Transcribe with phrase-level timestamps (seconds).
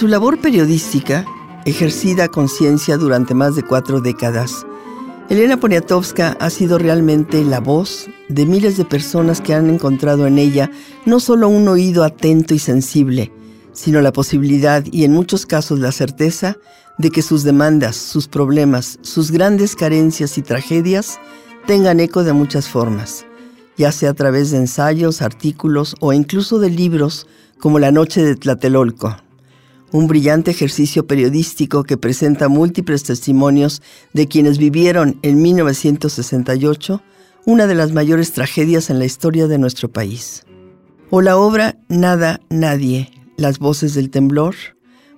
[0.00, 1.26] Su labor periodística,
[1.66, 4.64] ejercida con ciencia durante más de cuatro décadas,
[5.28, 10.38] Elena Poniatowska ha sido realmente la voz de miles de personas que han encontrado en
[10.38, 10.70] ella
[11.04, 13.30] no solo un oído atento y sensible,
[13.74, 16.56] sino la posibilidad y en muchos casos la certeza
[16.96, 21.20] de que sus demandas, sus problemas, sus grandes carencias y tragedias
[21.66, 23.26] tengan eco de muchas formas,
[23.76, 27.26] ya sea a través de ensayos, artículos o incluso de libros
[27.58, 29.14] como La Noche de Tlatelolco,
[29.92, 37.02] un brillante ejercicio periodístico que presenta múltiples testimonios de quienes vivieron en 1968
[37.46, 40.44] una de las mayores tragedias en la historia de nuestro país.
[41.10, 44.54] O la obra Nada, Nadie, Las Voces del Temblor,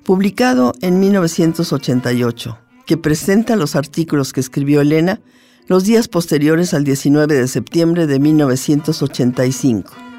[0.05, 5.21] publicado en 1988, que presenta los artículos que escribió Elena
[5.67, 10.12] los días posteriores al 19 de septiembre de 1985.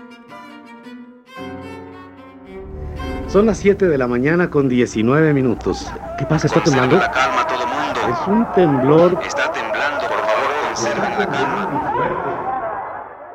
[3.33, 5.87] Son las 7 de la mañana con 19 minutos.
[6.19, 6.45] ¿Qué pasa?
[6.45, 6.97] ¿Está temblando?
[6.97, 7.99] la calma todo mundo.
[8.11, 9.19] Es un temblor.
[9.25, 11.73] Está temblando, por favor, conserven la calma.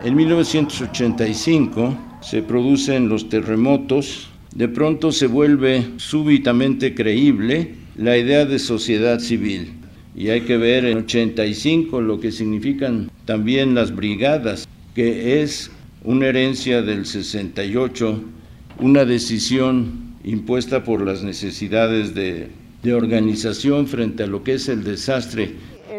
[0.01, 4.31] En 1985 se producen los terremotos.
[4.55, 9.81] De pronto se vuelve súbitamente creíble la idea de sociedad civil.
[10.15, 15.73] Y hay que ver en 85 lo que significan también las brigadas, que es
[16.05, 18.38] una herencia del 68
[18.81, 22.51] una decisión impuesta por las necesidades de,
[22.83, 25.57] de, organización frente a lo que es el desastre.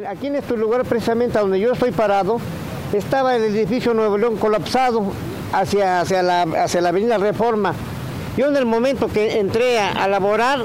[0.07, 2.39] Aquí en este lugar, precisamente donde yo estoy parado,
[2.93, 5.11] estaba el edificio Nuevo León colapsado
[5.51, 7.73] hacia, hacia, la, hacia la avenida Reforma.
[8.37, 10.59] Yo en el momento que entré a, a laborar,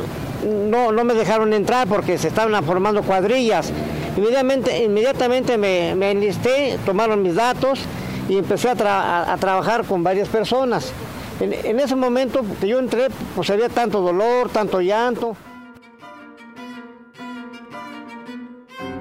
[0.70, 3.72] no, no, me dejaron entrar porque se estaban formando cuadrillas.
[4.16, 7.80] Inmediatamente, inmediatamente me, me enlisté, tomaron mis datos
[8.28, 10.92] y empecé a, a trabajar con varias personas.
[11.40, 15.36] En, ese momento que yo entré, pues había tanto dolor, tanto llanto.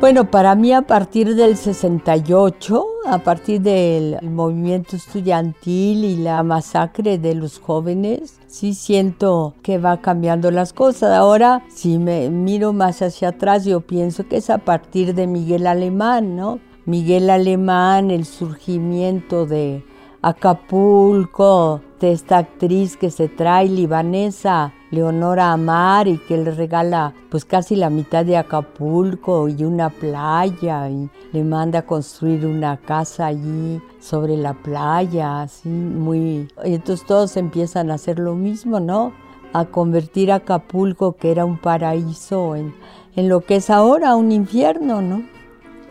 [0.01, 7.17] Bueno, para mí a partir del 68, a partir del movimiento estudiantil y la masacre
[7.17, 11.11] de los jóvenes, sí siento que va cambiando las cosas.
[11.11, 15.67] Ahora, si me miro más hacia atrás, yo pienso que es a partir de Miguel
[15.67, 16.59] Alemán, ¿no?
[16.85, 19.85] Miguel Alemán, el surgimiento de
[20.25, 27.43] Acapulco, de esta actriz que se trae libanesa, Leonora Amar, y que le regala pues
[27.43, 33.25] casi la mitad de Acapulco y una playa, y le manda a construir una casa
[33.25, 36.47] allí sobre la playa, así muy...
[36.63, 39.11] Y entonces todos empiezan a hacer lo mismo, ¿no?
[39.51, 42.73] A convertir Acapulco, que era un paraíso, en,
[43.17, 45.32] en lo que es ahora un infierno, ¿no?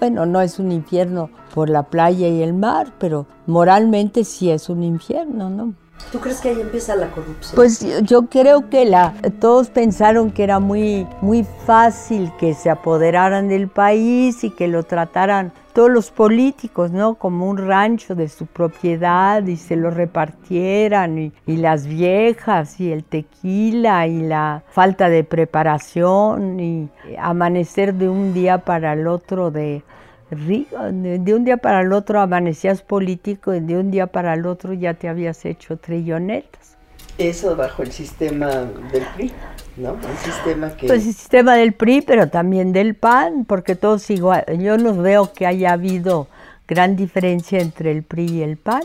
[0.03, 4.69] Bueno, no es un infierno por la playa y el mar, pero moralmente sí es
[4.69, 5.75] un infierno, ¿no?
[6.11, 7.55] ¿Tú crees que ahí empieza la corrupción?
[7.55, 13.47] Pues yo creo que la, todos pensaron que era muy, muy fácil que se apoderaran
[13.47, 17.15] del país y que lo trataran todos los políticos, ¿no?
[17.15, 23.05] Como un rancho de su propiedad y se lo repartieran y, las viejas y el
[23.05, 26.89] tequila y la falta de preparación y
[27.19, 29.83] amanecer de un día para el otro de
[30.31, 34.73] de un día para el otro amanecías político y de un día para el otro
[34.73, 36.79] ya te habías hecho trillonetas.
[37.19, 39.33] Eso bajo el sistema del PRI,
[39.77, 39.93] ¿no?
[39.93, 40.87] El sistema que...
[40.87, 44.45] Pues el sistema del PRI, pero también del PAN, porque todos igual.
[44.59, 46.29] Yo no veo que haya habido
[46.69, 48.83] gran diferencia entre el PRI y el PAN.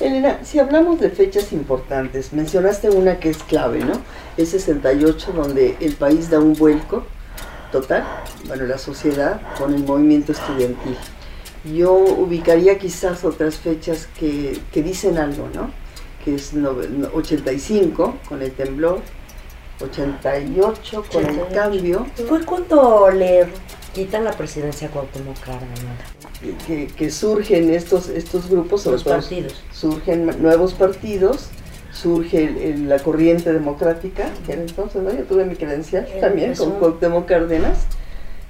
[0.00, 3.92] Elena, si hablamos de fechas importantes, mencionaste una que es clave, ¿no?
[4.36, 7.04] Es 68, donde el país da un vuelco
[7.70, 8.04] total,
[8.46, 10.96] bueno, la sociedad con el movimiento estudiantil.
[11.64, 15.70] Yo ubicaría quizás otras fechas que, que dicen algo, ¿no?
[16.24, 16.70] Que es no,
[17.14, 19.00] 85 con el temblor,
[19.80, 22.06] 88 con el cambio.
[22.28, 23.46] Fue cuando le
[23.94, 25.78] quitan la presidencia a Cuauhtémoc Cárdenas.
[26.66, 29.62] Que, que, surgen estos, estos grupos, los partidos.
[29.72, 31.48] surgen nuevos partidos,
[31.92, 35.12] surge el, el, la corriente democrática, que era entonces, ¿no?
[35.12, 36.64] Yo tuve mi credencial Eh, también eso.
[36.64, 37.86] con Cuauhtémoc Cárdenas,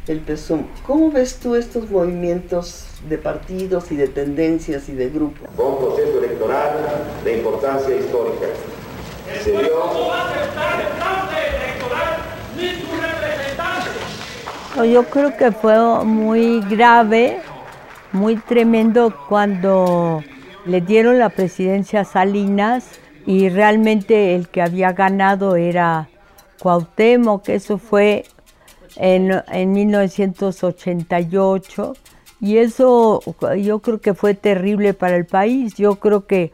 [0.08, 0.64] el PSUM.
[0.86, 5.48] ¿Cómo ves tú estos movimientos de partidos y de tendencias y de grupos?
[5.56, 6.70] un proceso electoral
[7.24, 8.46] de importancia histórica.
[9.42, 10.12] Se dio
[14.84, 17.40] Yo creo que fue muy grave,
[18.10, 20.24] muy tremendo cuando
[20.64, 22.84] le dieron la presidencia a Salinas
[23.24, 26.08] y realmente el que había ganado era
[26.58, 28.24] Cuauhtémoc, que eso fue
[28.96, 31.94] en, en 1988
[32.40, 33.20] y eso
[33.60, 35.74] yo creo que fue terrible para el país.
[35.74, 36.52] Yo creo que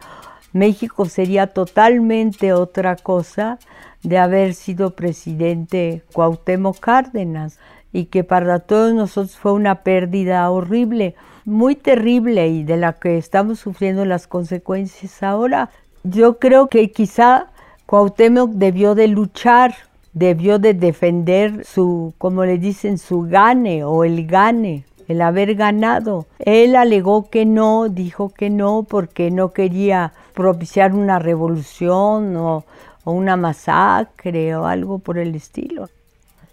[0.52, 3.58] México sería totalmente otra cosa
[4.02, 7.58] de haber sido presidente Cuauhtémoc Cárdenas
[7.92, 11.14] y que para todos nosotros fue una pérdida horrible,
[11.44, 15.70] muy terrible y de la que estamos sufriendo las consecuencias ahora.
[16.04, 17.46] Yo creo que quizá
[17.86, 19.74] Cuauhtémoc debió de luchar,
[20.18, 26.26] debió de defender su, como le dicen, su gane o el gane, el haber ganado.
[26.40, 32.64] Él alegó que no, dijo que no porque no quería propiciar una revolución o,
[33.04, 35.88] una masacre o algo por el estilo.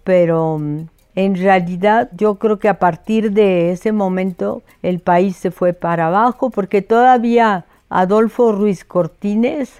[0.04, 0.86] Pero mm,
[1.16, 6.06] en realidad yo creo que a partir de ese momento el país se fue para
[6.06, 9.70] abajo porque todavía Adolfo Ruiz Cortines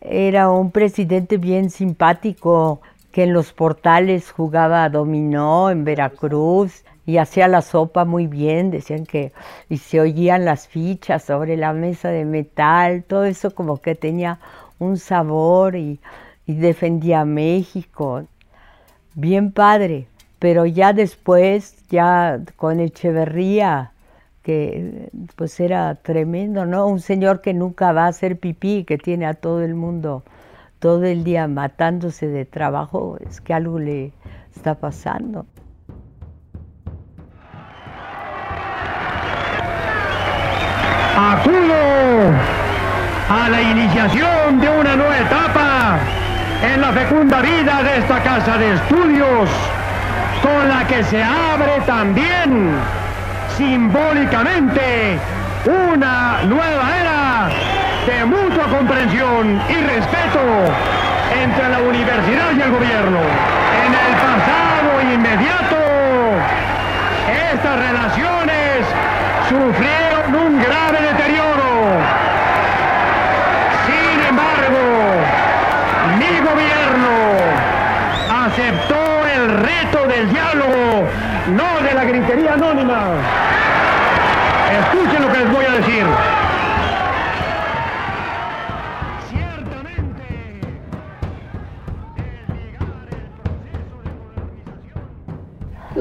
[0.00, 2.80] era un presidente bien simpático
[3.14, 9.06] que en los portales jugaba dominó en Veracruz y hacía la sopa muy bien, decían
[9.06, 9.32] que
[9.68, 14.40] y se oían las fichas sobre la mesa de metal, todo eso como que tenía
[14.80, 16.00] un sabor y,
[16.44, 18.24] y defendía a México.
[19.14, 20.08] Bien padre
[20.40, 23.92] pero ya después, ya con Echeverría,
[24.42, 26.86] que pues era tremendo, ¿no?
[26.86, 30.22] Un señor que nunca va a hacer pipí, que tiene a todo el mundo
[30.84, 34.12] todo el día matándose de trabajo, es que algo le
[34.54, 35.46] está pasando.
[41.16, 41.74] Acudo
[43.30, 45.98] a la iniciación de una nueva etapa
[46.62, 49.48] en la fecunda vida de esta casa de estudios
[50.42, 52.76] con la que se abre también
[53.56, 55.18] simbólicamente
[55.64, 57.03] una nueva era
[58.06, 60.40] de mutua comprensión y respeto
[61.42, 63.18] entre la universidad y el gobierno.
[63.86, 65.76] En el pasado inmediato,
[67.52, 68.84] estas relaciones
[69.48, 71.98] sufrieron un grave deterioro.
[73.86, 74.84] Sin embargo,
[76.18, 77.14] mi gobierno
[78.44, 81.08] aceptó el reto del diálogo,
[81.56, 83.00] no de la gritería anónima.
[84.78, 86.04] Escuchen lo que les voy a decir.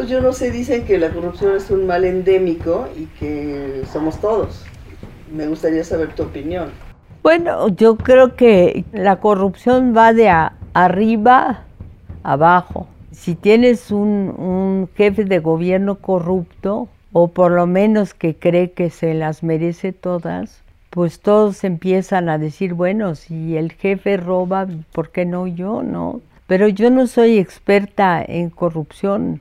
[0.04, 4.20] Pues yo no sé, dicen que la corrupción es un mal endémico y que somos
[4.20, 4.62] todos.
[5.34, 6.72] Me gustaría saber tu opinión.
[7.22, 10.30] Bueno, yo creo que la corrupción va de
[10.74, 11.62] arriba
[12.22, 12.86] abajo.
[13.12, 18.90] Si tienes un, un, jefe de gobierno corrupto, o por lo menos que cree que
[18.90, 25.12] se las merece todas, pues todos empiezan a decir, bueno, si el jefe roba, ¿por
[25.12, 25.82] qué no yo?
[25.82, 26.20] No.
[26.46, 29.40] Pero yo no soy experta en corrupción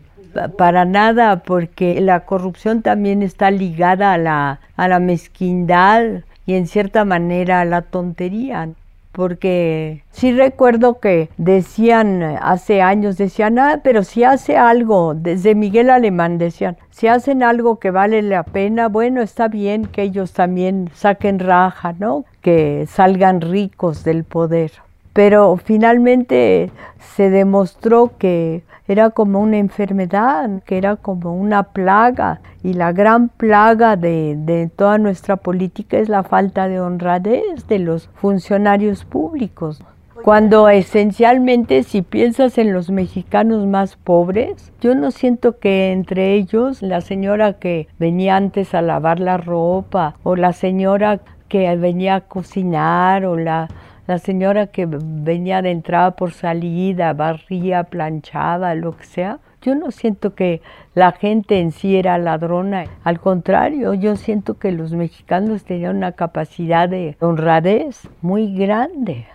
[0.56, 6.66] para nada, porque la corrupción también está ligada a la, a la mezquindad y en
[6.66, 8.68] cierta manera a la tontería
[9.12, 15.90] porque sí recuerdo que decían hace años, decían, ah, pero si hace algo, desde Miguel
[15.90, 20.90] Alemán decían, si hacen algo que vale la pena, bueno, está bien que ellos también
[20.94, 22.24] saquen raja, ¿no?
[22.40, 24.72] Que salgan ricos del poder.
[25.12, 26.70] Pero finalmente
[27.14, 32.40] se demostró que era como una enfermedad, que era como una plaga.
[32.62, 37.78] Y la gran plaga de, de, toda nuestra política es la falta de honradez de
[37.78, 39.82] los funcionarios públicos.
[40.22, 46.80] Cuando esencialmente si piensas en los mexicanos más pobres, yo no siento que entre ellos
[46.80, 52.20] la señora que venía antes a lavar la ropa o la señora que venía a
[52.20, 53.68] cocinar o la
[54.06, 59.92] la señora que venía de entrada por salida, barría, planchaba, lo que sea, yo no
[59.92, 60.60] siento que
[60.94, 62.84] la gente en sí era ladrona.
[63.04, 69.26] Al contrario, yo siento que los mexicanos tenían una capacidad de honradez muy grande,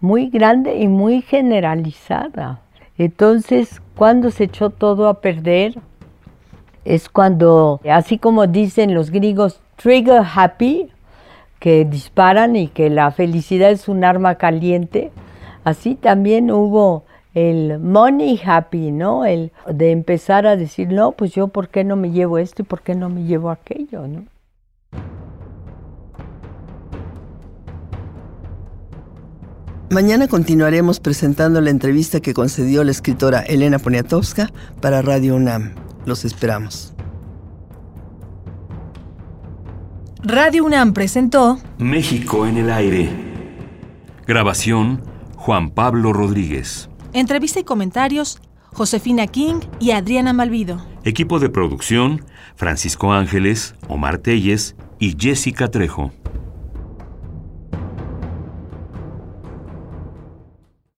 [0.00, 2.60] muy grande y muy generalizada.
[2.98, 5.78] Entonces, cuando se echó todo a perder,
[6.84, 10.90] es cuando, así como dicen los griegos, trigger happy,
[11.60, 15.12] que disparan y que la felicidad es un arma caliente,
[15.62, 19.24] así también hubo el money happy, ¿no?
[19.24, 22.64] El de empezar a decir, no, pues yo, ¿por qué no me llevo esto y
[22.64, 24.24] por qué no me llevo aquello, ¿no?
[29.90, 34.48] Mañana continuaremos presentando la entrevista que concedió la escritora Elena Poniatowska
[34.80, 35.74] para Radio UNAM.
[36.06, 36.94] Los esperamos.
[40.22, 43.08] Radio UNAM presentó México en el aire.
[44.26, 45.02] Grabación
[45.36, 46.90] Juan Pablo Rodríguez.
[47.14, 50.84] Entrevista y comentarios Josefina King y Adriana Malvido.
[51.04, 56.12] Equipo de producción Francisco Ángeles, Omar Telles y Jessica Trejo.